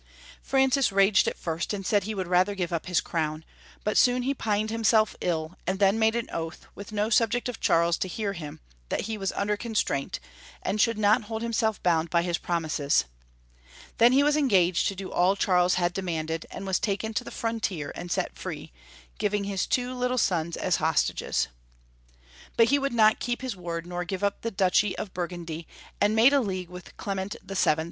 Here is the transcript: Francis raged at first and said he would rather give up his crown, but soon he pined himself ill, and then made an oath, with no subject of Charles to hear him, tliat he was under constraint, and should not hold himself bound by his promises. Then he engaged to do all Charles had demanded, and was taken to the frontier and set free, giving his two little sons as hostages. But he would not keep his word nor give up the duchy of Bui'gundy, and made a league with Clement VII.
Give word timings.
Francis 0.41 0.91
raged 0.91 1.27
at 1.27 1.37
first 1.37 1.73
and 1.75 1.85
said 1.85 2.05
he 2.05 2.15
would 2.15 2.25
rather 2.27 2.55
give 2.55 2.73
up 2.73 2.87
his 2.87 2.99
crown, 2.99 3.45
but 3.83 3.99
soon 3.99 4.23
he 4.23 4.33
pined 4.33 4.71
himself 4.71 5.15
ill, 5.21 5.55
and 5.67 5.77
then 5.77 5.99
made 5.99 6.15
an 6.15 6.27
oath, 6.31 6.65
with 6.73 6.91
no 6.91 7.07
subject 7.11 7.47
of 7.47 7.59
Charles 7.59 7.99
to 7.99 8.07
hear 8.07 8.33
him, 8.33 8.59
tliat 8.89 9.01
he 9.01 9.15
was 9.15 9.31
under 9.33 9.55
constraint, 9.55 10.19
and 10.63 10.81
should 10.81 10.97
not 10.97 11.25
hold 11.25 11.43
himself 11.43 11.83
bound 11.83 12.09
by 12.09 12.23
his 12.23 12.39
promises. 12.39 13.05
Then 13.99 14.11
he 14.11 14.21
engaged 14.21 14.87
to 14.87 14.95
do 14.95 15.11
all 15.11 15.35
Charles 15.35 15.75
had 15.75 15.93
demanded, 15.93 16.47
and 16.49 16.65
was 16.65 16.79
taken 16.79 17.13
to 17.13 17.23
the 17.23 17.29
frontier 17.29 17.91
and 17.95 18.11
set 18.11 18.35
free, 18.39 18.71
giving 19.19 19.43
his 19.43 19.67
two 19.67 19.93
little 19.93 20.17
sons 20.17 20.57
as 20.57 20.77
hostages. 20.77 21.47
But 22.57 22.69
he 22.69 22.79
would 22.79 22.91
not 22.91 23.19
keep 23.19 23.43
his 23.43 23.55
word 23.55 23.85
nor 23.85 24.03
give 24.03 24.23
up 24.23 24.41
the 24.41 24.49
duchy 24.49 24.97
of 24.97 25.13
Bui'gundy, 25.13 25.67
and 26.01 26.15
made 26.15 26.33
a 26.33 26.41
league 26.41 26.69
with 26.69 26.97
Clement 26.97 27.35
VII. 27.45 27.75